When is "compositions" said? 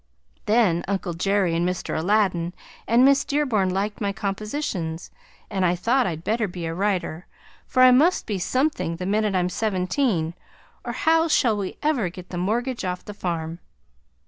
4.11-5.11